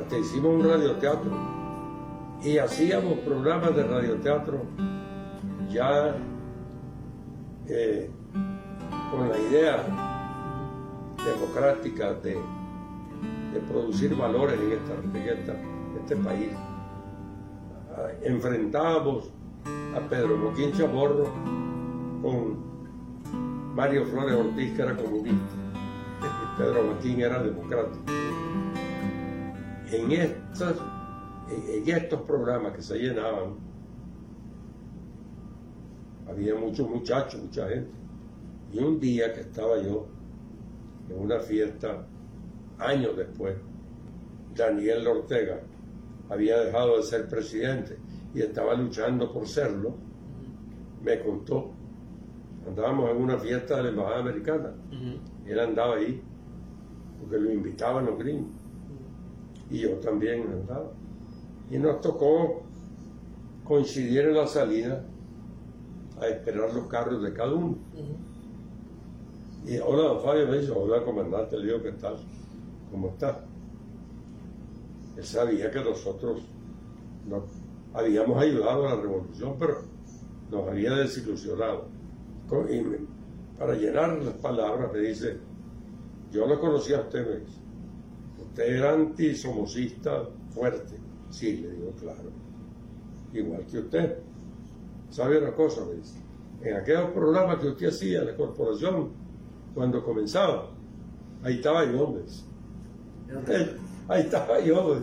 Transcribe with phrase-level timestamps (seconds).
[0.00, 1.30] hasta hicimos un radioteatro
[2.42, 4.62] y hacíamos programas de radioteatro
[5.68, 6.16] ya
[7.68, 8.10] eh,
[9.10, 9.84] con la idea
[11.24, 12.38] democrática de,
[13.68, 16.50] producir valores en, este país.
[17.94, 19.30] Ah, enfrentábamos
[19.94, 21.24] a Pedro Moquín Chamorro
[22.22, 22.70] con
[23.74, 25.54] Mario Flores Ortiz, que era comunista.
[26.58, 28.04] Pedro Moquín era democrático.
[29.92, 30.76] En, estas,
[31.50, 33.56] en estos programas que se llenaban,
[36.28, 37.90] había muchos muchachos, mucha gente.
[38.72, 40.06] Y un día que estaba yo
[41.08, 42.06] en una fiesta,
[42.78, 43.56] años después,
[44.54, 45.60] Daniel Ortega
[46.28, 47.98] había dejado de ser presidente
[48.32, 49.96] y estaba luchando por serlo,
[51.02, 51.72] me contó.
[52.66, 54.72] Andábamos en una fiesta de la Embajada Americana.
[55.46, 56.22] Él andaba ahí,
[57.20, 58.59] porque lo invitaban los gringos.
[59.70, 60.90] Y yo también andaba.
[61.70, 62.62] Y nos tocó
[63.64, 65.04] coincidir en la salida
[66.20, 67.76] a esperar los carros de cada uno.
[69.66, 72.16] Y hola, don Fabio me dice, hola, comandante, le digo, ¿qué tal?
[72.90, 73.44] ¿Cómo está?
[75.16, 76.42] Él sabía que nosotros
[77.28, 77.44] no,
[77.94, 79.82] habíamos ayudado a la revolución, pero
[80.50, 81.88] nos había desilusionado.
[82.68, 82.82] Y
[83.58, 85.36] para llenar las palabras me dice,
[86.32, 87.60] yo lo conocía a usted, me dice,
[88.60, 90.98] usted era antisomocista fuerte.
[91.30, 92.30] Sí, le digo, claro,
[93.32, 94.18] igual que usted.
[95.08, 95.84] ¿Sabe una cosa?
[95.86, 96.18] Me dice,
[96.62, 99.10] en aquellos programas que usted hacía en la corporación,
[99.74, 100.70] cuando comenzaba,
[101.42, 102.44] ahí estaba yo, me dice.
[104.08, 104.96] Ahí estaba yo,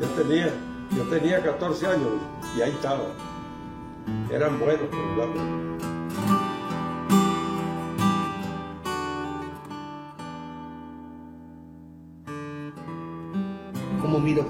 [0.00, 0.48] yo tenía,
[0.96, 2.08] yo tenía 14 años
[2.56, 3.04] y ahí estaba.
[4.30, 5.95] Eran buenos programas.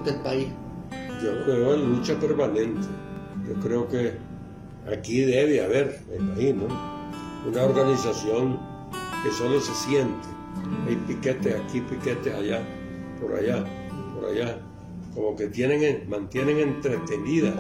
[0.06, 0.48] ¿Cómo mira usted el país?
[1.22, 2.86] Yo creo en lucha permanente.
[3.48, 4.12] Yo creo que
[4.90, 6.66] aquí debe haber, me imagino,
[7.48, 8.58] una organización
[9.22, 10.28] que solo se siente.
[10.86, 12.62] Hay piquetes aquí, piquetes allá,
[13.20, 13.64] por allá,
[14.14, 14.58] por allá.
[15.14, 17.54] Como que tienen, mantienen entretenida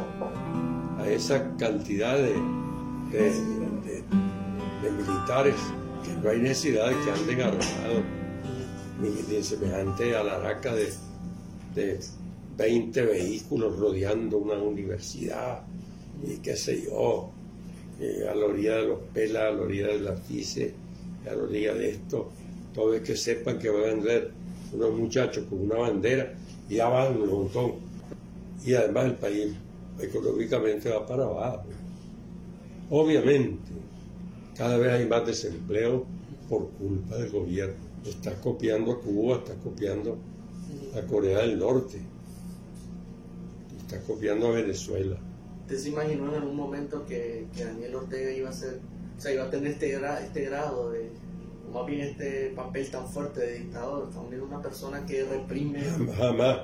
[0.98, 2.34] a esa cantidad de,
[4.82, 5.56] militares
[6.04, 8.04] que no hay necesidad de que anden armados
[9.00, 10.92] ni, semejante a la araca de,
[11.74, 11.98] de
[12.56, 15.62] 20 vehículos rodeando una universidad
[16.24, 17.30] y qué sé yo,
[18.30, 20.72] a la orilla de los pelas, a la orilla de las fices,
[21.26, 22.30] a la orilla de esto,
[22.74, 24.30] todo es que sepan que van a vender
[24.72, 26.34] unos muchachos con una bandera
[26.68, 27.72] y ya van un montón.
[28.64, 29.54] Y además el país
[30.00, 31.64] económicamente va para abajo.
[32.90, 33.72] Obviamente,
[34.56, 36.04] cada vez hay más desempleo
[36.48, 37.76] por culpa del gobierno.
[38.04, 40.16] Está copiando a Cuba, está copiando
[40.96, 41.98] a Corea del Norte,
[43.96, 45.16] está copiando a Venezuela.
[45.62, 48.80] ¿Usted se imaginó en algún momento que, Daniel Ortega iba a ser,
[49.16, 51.10] o sea, iba a tener este, este grado de,
[51.68, 54.08] o más bien este papel tan fuerte de dictador?
[54.28, 55.80] Viendo una persona que reprime.
[56.16, 56.58] Jamás,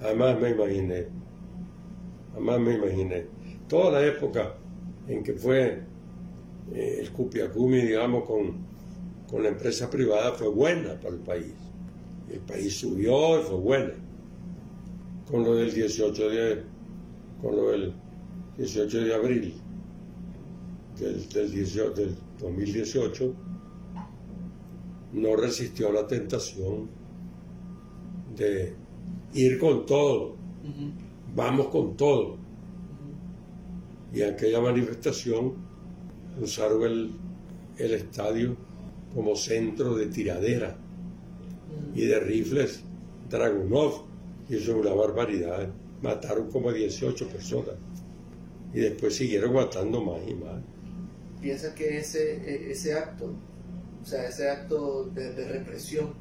[0.00, 1.06] jamás me imaginé.
[2.34, 3.26] Jamás me imaginé.
[3.68, 4.54] Toda la época
[5.08, 5.82] en que fue
[6.72, 8.56] eh, el Cupiacumi, digamos, con,
[9.28, 11.52] con la empresa privada fue buena para el país.
[12.30, 14.07] El país subió y fue buena.
[15.30, 16.62] Con lo del 18 de,
[17.40, 17.92] con lo del
[18.56, 19.54] 18 de abril
[20.98, 23.34] del, del 2018,
[25.12, 26.88] no resistió la tentación
[28.36, 28.74] de
[29.34, 30.36] ir con todo,
[31.34, 32.36] vamos con todo.
[34.12, 35.54] Y en aquella manifestación
[36.40, 37.10] usaron el,
[37.78, 38.56] el estadio
[39.14, 40.76] como centro de tiradera
[41.94, 42.82] y de rifles
[43.28, 44.07] Dragunov,
[44.48, 45.68] y eso es una barbaridad.
[46.02, 47.74] Mataron como 18 personas
[48.72, 50.62] y después siguieron matando más y más.
[51.40, 53.32] ¿Piensa que ese, e, ese acto,
[54.02, 56.14] o sea, ese acto de, represión,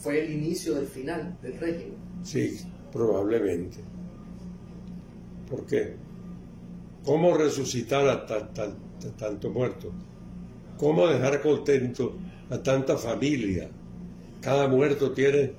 [0.00, 1.96] fue el inicio del final del régimen?
[2.22, 2.58] Sí,
[2.92, 3.78] probablemente.
[5.48, 5.96] ¿Por qué?
[7.04, 8.26] ¿Cómo resucitar a,
[9.16, 9.92] tanto muerto?
[10.78, 12.16] ¿Cómo dejar contento
[12.50, 13.68] a tanta familia?
[14.40, 15.52] Cada muerto tiene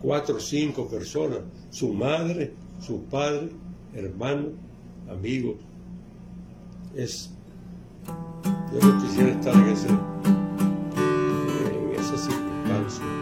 [0.00, 3.50] cuatro o cinco personas, su madre, su padre,
[3.94, 4.48] hermano,
[5.08, 5.56] amigos.
[6.94, 7.30] Es,
[8.72, 13.19] yo no quisiera estar en, ese, en esa circunstancia.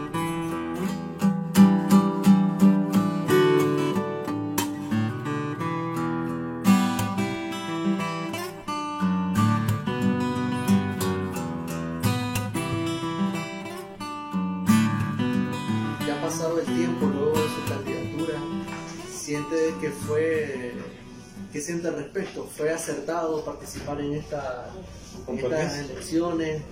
[21.59, 22.45] ¿Qué siente al respecto?
[22.45, 24.71] ¿Fue acertado participar en, esta,
[25.27, 26.63] en estas elecciones?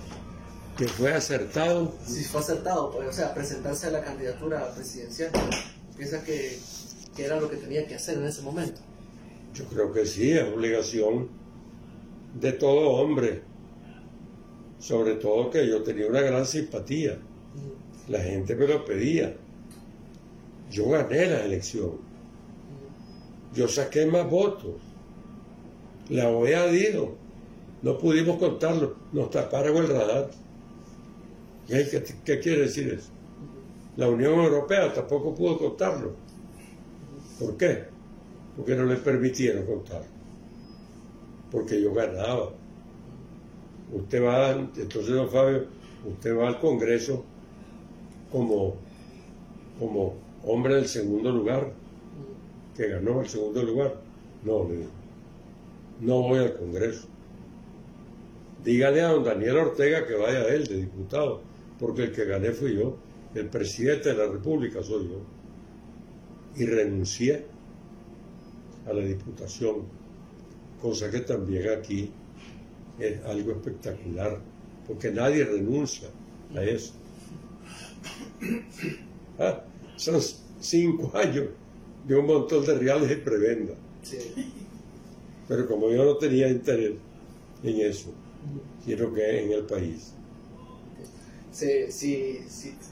[0.77, 1.93] Que fue acertado.
[2.05, 5.31] Si fue acertado, pues, o sea, presentarse a la candidatura presidencial.
[5.97, 6.57] ¿Piensa que,
[7.13, 8.79] que era lo que tenía que hacer en ese momento?
[9.53, 11.27] Yo creo que sí, es obligación
[12.39, 13.41] de todo hombre.
[14.79, 17.17] Sobre todo que yo tenía una gran simpatía.
[18.07, 19.35] La gente me lo pedía.
[20.71, 22.06] Yo gané la elección.
[23.57, 24.75] Yo saqué más votos.
[26.09, 27.15] La OEA dijo,
[27.81, 30.29] no pudimos contarlo, nos taparon el radar.
[31.67, 33.09] ¿Y qué, qué quiere decir eso?
[33.95, 36.13] La Unión Europea tampoco pudo contarlo.
[37.39, 37.85] ¿Por qué?
[38.55, 40.07] Porque no le permitieron contarlo.
[41.51, 42.51] Porque yo ganaba.
[43.91, 45.65] Usted va, entonces don Fabio,
[46.07, 47.23] usted va al Congreso
[48.31, 48.75] como,
[49.79, 50.13] como
[50.43, 51.71] hombre del segundo lugar,
[52.77, 53.95] que ganó el segundo lugar.
[54.45, 54.85] No, le
[55.99, 57.07] no voy al Congreso.
[58.63, 61.41] Dígale a don Daniel Ortega que vaya él de diputado,
[61.79, 62.95] porque el que gané fui yo,
[63.33, 65.21] el presidente de la República soy yo.
[66.55, 67.45] Y renuncié
[68.85, 69.83] a la diputación,
[70.79, 72.11] cosa que también aquí
[72.99, 74.39] es algo espectacular,
[74.87, 76.09] porque nadie renuncia
[76.55, 76.93] a eso.
[79.39, 79.63] Ah,
[79.97, 80.19] son
[80.59, 81.45] cinco años
[82.07, 83.73] de un montón de reales y prebenda.
[85.47, 86.93] Pero como yo no tenía interés
[87.63, 88.11] en eso,
[88.85, 90.13] quiero que en el país.
[91.51, 92.39] Si, si,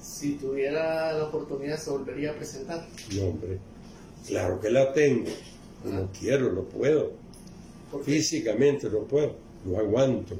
[0.01, 2.87] si, tuviera la oportunidad, ¿se volvería a presentar?
[3.15, 3.59] No, hombre,
[4.27, 5.29] claro que la tengo.
[5.83, 6.09] No ah.
[6.19, 7.13] quiero, no puedo.
[8.03, 9.35] Físicamente no puedo,
[9.65, 10.35] no aguanto.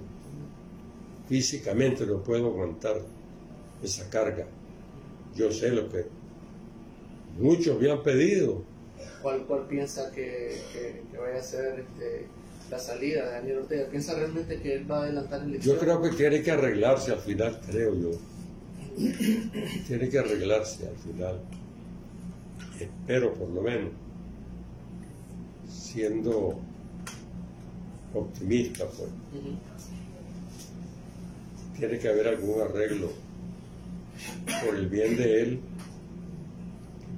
[1.29, 2.99] Físicamente no puedo aguantar
[3.83, 4.47] esa carga.
[5.35, 6.05] Yo sé lo que
[7.35, 8.63] muchos me han pedido.
[9.21, 12.27] ¿Cuál, cuál piensa que, que, vaya a ser este,
[12.69, 13.87] la salida de Daniel Ortega?
[13.89, 17.19] ¿Piensa realmente que él va a adelantar el Yo creo que tiene que arreglarse al
[17.19, 18.11] final, creo yo.
[19.87, 21.41] tiene que arreglarse al final.
[22.79, 23.91] Espero por lo menos,
[25.67, 26.59] siendo
[28.13, 29.09] optimista, pues.
[31.77, 33.11] Tiene que haber algún arreglo
[34.65, 35.59] por el bien de él,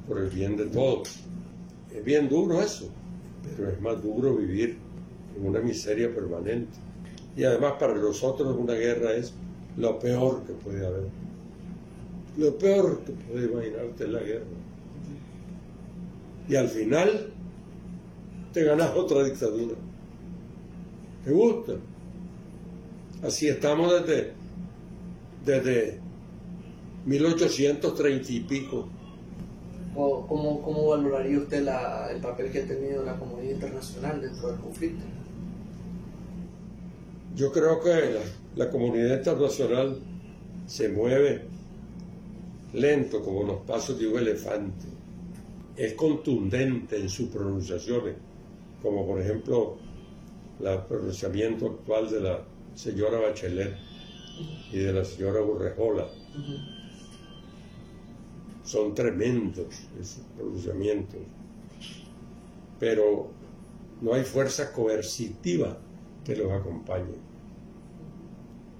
[0.07, 1.19] por el bien de todos.
[1.93, 2.89] Es bien duro eso,
[3.43, 4.77] pero es más duro vivir
[5.35, 6.77] en una miseria permanente.
[7.35, 9.33] Y además para nosotros una guerra es
[9.77, 11.07] lo peor que puede haber.
[12.37, 14.45] Lo peor que puede imaginarte es la guerra.
[16.49, 17.31] Y al final
[18.53, 19.75] te ganas otra dictadura.
[21.23, 21.73] ¿Te gusta?
[23.21, 24.33] Así estamos desde,
[25.45, 25.99] desde
[27.05, 28.87] 1830 y pico.
[29.97, 34.59] ¿Cómo, cómo valoraría usted la, el papel que ha tenido la comunidad internacional dentro del
[34.59, 35.03] conflicto?
[37.35, 38.21] Yo creo que la,
[38.55, 39.97] la comunidad internacional
[40.67, 41.45] se mueve
[42.73, 44.85] lento como los pasos de un elefante.
[45.75, 48.13] Es contundente en sus pronunciaciones,
[48.83, 49.77] como por ejemplo
[50.59, 52.43] el pronunciamiento actual de la
[52.75, 53.73] señora Bachelet
[54.71, 56.05] y de la señora Burrejola
[58.67, 59.65] son tremendos
[59.99, 61.19] esos pronunciamientos,
[62.77, 63.31] pero
[64.01, 65.77] no hay fuerza coercitiva
[66.25, 67.15] que los acompañe.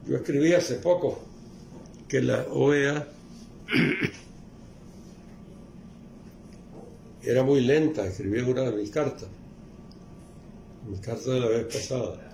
[0.05, 1.19] Yo escribí hace poco
[2.09, 3.07] que la OEA
[7.23, 9.29] era muy lenta, escribí una de mis cartas,
[10.89, 12.29] mis cartas de la vez pasada,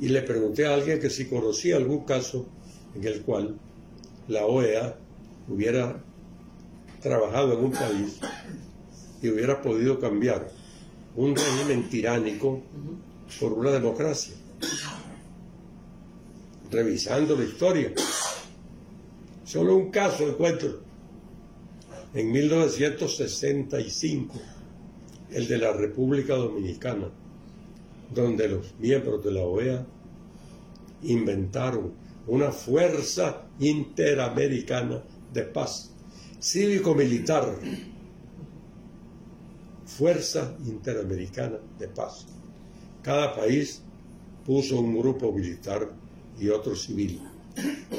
[0.00, 2.46] y le pregunté a alguien que si conocía algún caso
[2.94, 3.58] en el cual
[4.28, 5.01] la OEA
[5.48, 6.02] hubiera
[7.00, 8.20] trabajado en un país
[9.20, 10.48] y hubiera podido cambiar
[11.16, 12.62] un régimen tiránico
[13.40, 14.34] por una democracia.
[16.70, 17.92] Revisando la historia.
[19.44, 20.80] Solo un caso encuentro.
[22.14, 24.34] En 1965,
[25.30, 27.08] el de la República Dominicana,
[28.14, 29.86] donde los miembros de la OEA
[31.02, 31.92] inventaron
[32.26, 35.90] una fuerza interamericana de paz,
[36.40, 37.54] cívico-militar,
[39.86, 42.26] Fuerza Interamericana de Paz.
[43.02, 43.82] Cada país
[44.44, 45.90] puso un grupo militar
[46.38, 47.20] y otro civil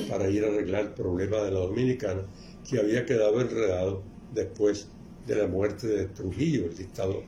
[0.10, 2.22] para ir a arreglar el problema de la dominicana
[2.68, 4.02] que había quedado enredado
[4.34, 4.88] después
[5.28, 7.24] de la muerte de Trujillo, el dictador,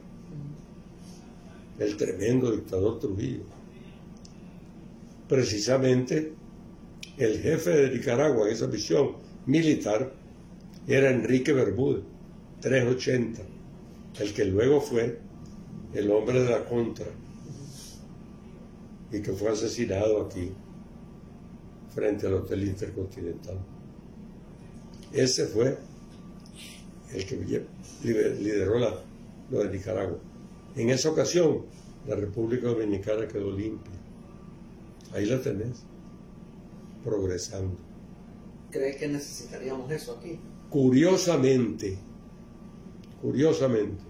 [1.79, 3.43] el tremendo dictador Trujillo.
[5.29, 6.33] Precisamente
[7.17, 10.11] el jefe de Nicaragua en esa misión militar
[10.87, 12.03] era Enrique Bermúdez,
[12.61, 13.41] 380,
[14.19, 15.19] el que luego fue
[15.93, 17.05] el hombre de la contra
[19.11, 20.51] y que fue asesinado aquí
[21.93, 23.57] frente al Hotel Intercontinental.
[25.13, 25.77] Ese fue
[27.13, 27.65] el que
[28.03, 28.93] lideró la,
[29.49, 30.17] lo de Nicaragua.
[30.75, 31.61] En esa ocasión,
[32.07, 33.93] la República Dominicana quedó limpia.
[35.13, 35.83] Ahí la tenés,
[37.03, 37.84] progresando.
[38.75, 40.37] ¿Cree que necesitaríamos eso aquí?
[40.69, 41.97] Curiosamente,
[43.21, 44.03] curiosamente,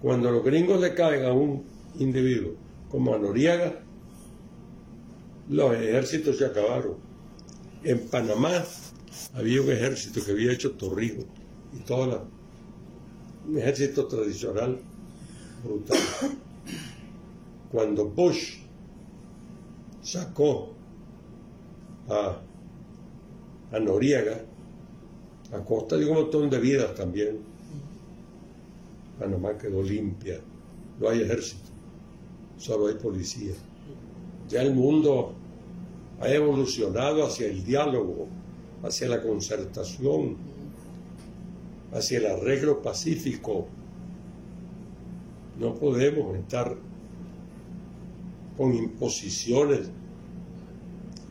[0.00, 1.64] cuando los gringos le caen a un
[1.98, 2.54] individuo
[2.90, 3.82] como a Noriega,
[5.50, 6.96] los ejércitos se acabaron.
[7.84, 8.64] En Panamá
[9.34, 11.26] había un ejército que había hecho Torrijos
[11.78, 12.24] y todo la,
[13.46, 14.80] un ejército tradicional
[15.62, 15.98] brutal.
[17.70, 18.60] Cuando Bush
[20.00, 20.72] sacó
[22.08, 22.47] a,
[23.72, 24.40] a Noriega,
[25.52, 27.38] a costa de un montón de vidas también,
[29.18, 30.40] Panamá quedó limpia,
[31.00, 31.70] no hay ejército,
[32.56, 33.54] solo hay policía.
[34.48, 35.34] Ya el mundo
[36.20, 38.28] ha evolucionado hacia el diálogo,
[38.82, 40.36] hacia la concertación,
[41.92, 43.66] hacia el arreglo pacífico.
[45.58, 46.76] No podemos estar
[48.56, 49.90] con imposiciones,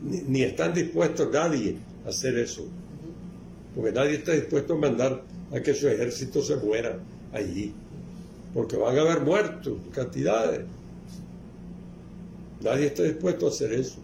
[0.02, 2.66] ni, están dispuestos nadie hacer eso,
[3.74, 6.98] porque nadie está dispuesto a mandar a que su ejército se muera
[7.32, 7.72] allí,
[8.54, 10.62] porque van a haber muertos cantidades.
[12.60, 14.00] Nadie está dispuesto a hacer eso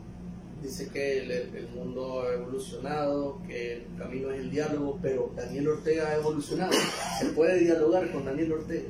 [0.64, 6.08] dice que el, mundo ha evolucionado, que el camino es el diálogo, pero Daniel Ortega
[6.08, 6.72] ha evolucionado.
[7.20, 8.88] ¿Se puede dialogar con Daniel Ortega?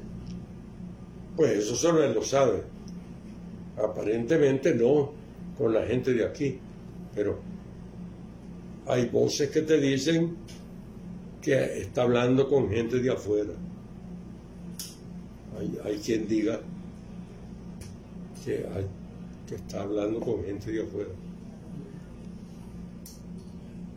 [1.36, 2.62] Pues eso solo él lo sabe.
[3.76, 5.12] Aparentemente no
[5.58, 6.60] con la gente de aquí,
[7.12, 7.40] pero
[8.86, 10.36] hay voces que te dicen
[11.40, 13.52] que está hablando con gente de afuera.
[15.84, 16.60] Hay, quien diga
[18.44, 18.66] que,
[19.46, 21.10] que está hablando con gente de afuera.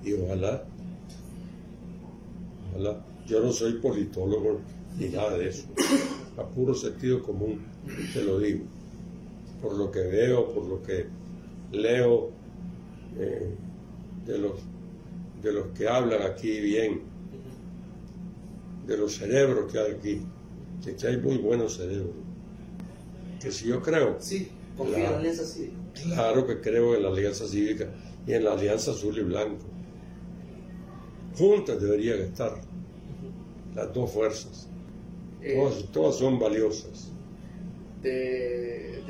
[0.03, 0.63] Y ojalá,
[2.72, 4.62] ojalá, yo no soy politólogo
[4.98, 5.67] ni nada de eso,
[6.38, 7.62] a puro sentido común
[8.13, 8.65] te lo digo,
[9.62, 11.06] por lo que veo, por lo que
[11.72, 12.32] leo
[13.17, 13.50] eh,
[14.25, 14.53] de, los,
[15.41, 17.01] de los que hablan aquí bien,
[18.86, 20.22] de los cerebros que hay aquí,
[20.84, 22.15] que, hay muy buenos cerebros,
[23.41, 24.17] que si yo creo...
[24.20, 25.75] Sí, confío en la Alianza Cívica.
[25.94, 27.89] Claro que creo en la Alianza Cívica
[28.25, 29.77] y en la Alianza Azul y Blanco
[31.38, 32.60] juntas deberían estar
[33.75, 34.67] las dos fuerzas.
[35.41, 35.56] Eh,
[35.94, 37.12] todas, son valiosas.
[38.01, 39.03] De,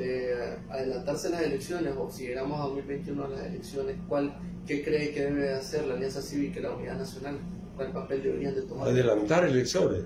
[0.68, 4.36] adelantarse las elecciones, o si llegamos a 2021 a las elecciones, ¿cuál,
[4.68, 7.38] ¿qué cree que debe hacer la Alianza Cívica y la Unidad Nacional?
[7.74, 8.88] ¿Cuál papel deberían de tomar?
[8.88, 10.02] Adelantar elecciones.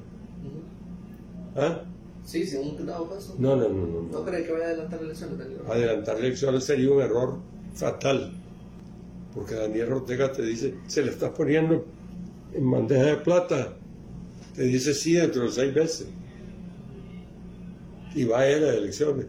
[1.56, 1.82] ¿Ah?
[2.24, 3.34] Sí, si un dado caso.
[3.38, 4.02] No, no, no, no.
[4.02, 5.40] ¿No cree que vaya a adelantar elecciones?
[5.68, 7.38] Adelantar elecciones sería un error
[7.74, 8.32] fatal.
[9.34, 11.84] Porque Daniel Ortega te dice, se le estás poniendo
[12.54, 13.76] en bandeja de plata,
[14.54, 16.06] te dice sí dentro de seis meses.
[18.14, 19.26] Y va a ir a las elecciones.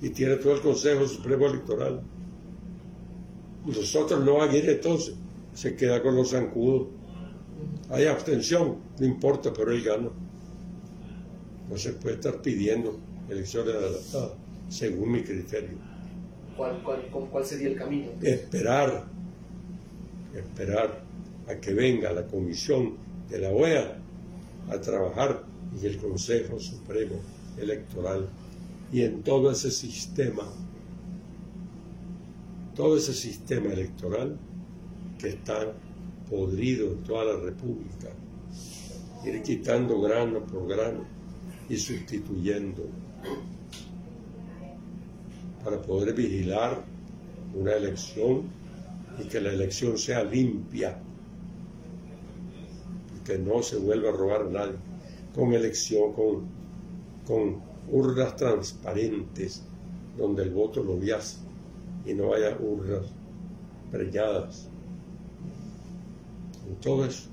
[0.00, 2.02] Y tiene todo el Consejo Supremo Electoral.
[3.66, 5.14] Nosotros no van a ir entonces.
[5.54, 6.88] Se queda con los zancudos.
[7.90, 10.08] Hay abstención, no importa, pero él gana.
[11.68, 14.32] No se puede estar pidiendo elecciones adelantadas,
[14.68, 15.78] según mi criterio.
[16.56, 18.08] ¿Cuál, cuál, cuál sería el camino?
[18.20, 19.06] Esperar,
[20.34, 21.02] esperar
[21.48, 22.96] a que venga la comisión
[23.28, 23.98] de la OEA
[24.70, 25.44] a trabajar
[25.78, 27.16] en el Consejo Supremo
[27.58, 28.28] Electoral
[28.92, 30.44] y en todo ese sistema,
[32.74, 34.38] todo ese sistema electoral
[35.18, 35.72] que está
[36.28, 38.08] podrido en toda la República,
[39.24, 41.04] ir quitando grano por grano
[41.68, 42.84] y sustituyendo
[45.62, 46.82] para poder vigilar
[47.54, 48.44] una elección
[49.22, 50.98] y que la elección sea limpia
[53.24, 54.76] que no se vuelva a robar a nadie,
[55.32, 56.42] con elección, con,
[57.24, 59.62] con urnas transparentes,
[60.18, 61.51] donde el voto lo viase
[62.04, 63.06] y no haya urnas
[63.90, 64.68] preñadas.
[66.68, 67.28] En todo eso.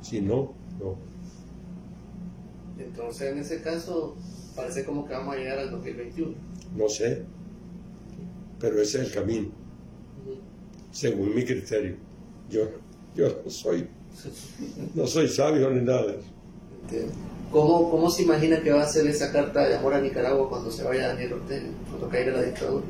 [0.00, 0.96] Si no, no.
[2.78, 4.16] Entonces, en ese caso,
[4.54, 6.34] parece como que vamos a llegar al 2021.
[6.76, 7.24] No sé,
[8.60, 9.48] pero ese es el camino,
[10.92, 11.96] según mi criterio.
[12.48, 12.62] Yo,
[13.14, 13.88] yo no soy
[14.94, 16.14] no soy sabio ni nada.
[17.50, 20.70] ¿Cómo, ¿Cómo se imagina que va a ser esa carta de amor a Nicaragua cuando
[20.70, 22.84] se vaya Daniel Ortega, cuando caiga la dictadura?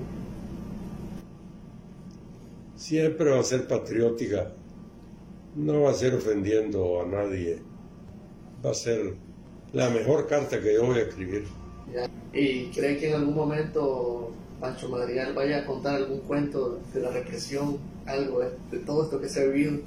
[2.88, 4.54] Siempre va a ser patriótica,
[5.57, 7.59] No va a ser ofendiendo a nadie.
[8.64, 9.14] Va a ser
[9.75, 11.45] la mejor carta que yo voy a escribir.
[12.33, 17.11] ¿Y cree que en algún momento Pancho Madrigal vaya a contar algún cuento de la
[17.11, 17.76] represión,
[18.07, 19.83] algo de, de todo esto que se ha vivido?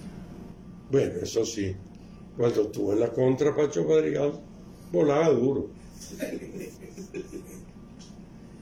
[0.92, 1.76] Bueno, eso sí.
[2.38, 4.34] Cuando estuvo en la contra, Pancho Madrigal
[4.92, 5.72] volaba duro.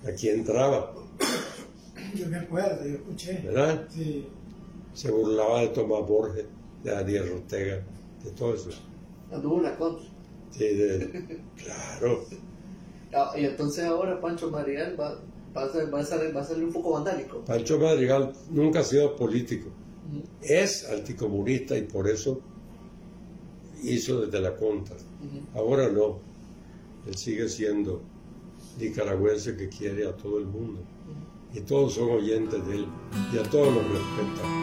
[0.07, 0.93] Aquí entraba,
[2.15, 3.41] Yo me acuerdo, yo escuché.
[3.45, 3.87] ¿verdad?
[3.89, 4.27] Sí,
[4.93, 6.45] Se burlaba de Tomás Borges,
[6.83, 7.81] de Daniel Ortega,
[8.23, 8.69] de todo eso.
[9.31, 10.05] Anduvo en la contra.
[10.51, 12.25] Sí, de- claro.
[13.13, 15.19] Ah, y entonces ahora Pancho Madrigal va,
[15.55, 17.39] va, a ser, va, a ser, va a ser un poco vandálico.
[17.45, 19.69] Pancho Madrigal nunca ha sido político.
[20.41, 22.41] Es anticomunista y por eso
[23.83, 24.95] hizo desde la contra.
[25.55, 26.17] Ahora no.
[27.07, 28.01] Él sigue siendo
[28.79, 30.81] nicaragüense que quiere a todo el mundo.
[31.53, 32.87] Y todos son oyentes de él.
[33.33, 34.59] Y a todos los respeta.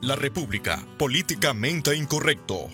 [0.00, 2.68] La República, políticamente incorrecto.